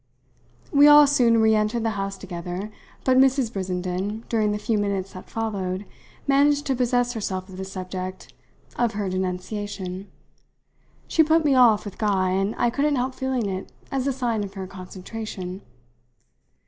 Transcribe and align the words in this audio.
We 0.71 0.87
all 0.87 1.05
soon 1.05 1.39
re 1.39 1.53
entered 1.53 1.83
the 1.83 1.91
house 1.91 2.17
together, 2.17 2.71
but 3.03 3.19
Mrs. 3.19 3.53
Brissenden, 3.53 4.23
during 4.29 4.51
the 4.51 4.57
few 4.57 4.79
minutes 4.79 5.13
that 5.13 5.29
followed, 5.29 5.85
managed 6.25 6.65
to 6.65 6.75
possess 6.75 7.13
herself 7.13 7.47
of 7.49 7.57
the 7.57 7.63
subject 7.65 8.33
of 8.77 8.93
her 8.93 9.09
denunciation. 9.09 10.07
She 11.07 11.21
put 11.21 11.45
me 11.45 11.53
off 11.53 11.85
with 11.85 11.99
Guy, 11.99 12.31
and 12.31 12.55
I 12.57 12.71
couldn't 12.71 12.95
help 12.95 13.13
feeling 13.13 13.47
it 13.47 13.71
as 13.91 14.07
a 14.07 14.11
sign 14.11 14.43
of 14.43 14.55
her 14.55 14.65
concentration. 14.65 15.61